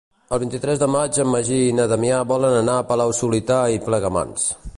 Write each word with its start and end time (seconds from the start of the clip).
El 0.35 0.39
vint-i-tres 0.43 0.79
de 0.83 0.87
maig 0.93 1.19
en 1.23 1.29
Magí 1.33 1.59
i 1.67 1.75
na 1.81 1.85
Damià 1.93 2.23
volen 2.33 2.59
anar 2.63 2.79
a 2.79 2.87
Palau-solità 2.93 3.61
i 3.77 3.81
Plegamans. 3.89 4.49